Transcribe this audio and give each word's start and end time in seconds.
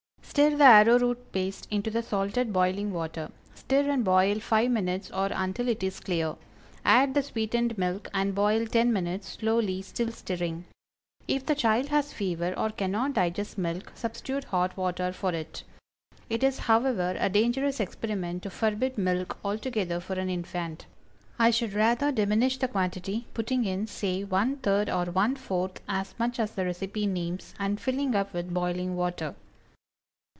Stir 0.33 0.55
the 0.55 0.63
arrowroot 0.63 1.33
paste 1.33 1.67
into 1.69 1.91
the 1.91 2.01
salted 2.01 2.53
boiling 2.53 2.93
water; 2.93 3.29
stir 3.53 3.89
and 3.91 4.05
boil 4.05 4.39
five 4.39 4.71
minutes 4.71 5.11
or 5.11 5.27
until 5.29 5.67
it 5.67 5.83
is 5.83 5.99
clear; 5.99 6.37
add 6.85 7.13
the 7.13 7.21
sweetened 7.21 7.77
milk, 7.77 8.09
and 8.13 8.33
boil 8.33 8.65
ten 8.65 8.93
minutes, 8.93 9.33
slowly, 9.39 9.81
still 9.81 10.09
stirring. 10.09 10.63
If 11.27 11.45
the 11.45 11.53
child 11.53 11.89
has 11.89 12.13
fever, 12.13 12.57
or 12.57 12.69
cannot 12.69 13.11
digest 13.15 13.57
milk, 13.57 13.91
substitute 13.93 14.45
hot 14.45 14.77
water 14.77 15.11
for 15.11 15.33
it. 15.33 15.63
It 16.29 16.43
is, 16.45 16.59
however, 16.59 17.13
a 17.19 17.27
dangerous 17.29 17.81
experiment 17.81 18.43
to 18.43 18.49
forbid 18.49 18.97
milk 18.97 19.37
altogether 19.43 19.99
for 19.99 20.13
an 20.13 20.29
infant. 20.29 20.85
I 21.39 21.51
should 21.51 21.73
rather 21.73 22.09
diminish 22.09 22.57
the 22.57 22.69
quantity, 22.69 23.27
putting 23.33 23.65
in, 23.65 23.85
say, 23.87 24.23
one 24.23 24.55
third 24.59 24.89
or 24.89 25.07
one 25.07 25.35
fourth 25.35 25.81
as 25.89 26.15
much 26.17 26.39
as 26.39 26.51
the 26.51 26.63
receipt 26.63 26.95
names, 26.95 27.53
and 27.59 27.81
filling 27.81 28.15
up 28.15 28.31
with 28.33 28.53
boiling 28.53 28.95
water. 28.95 29.35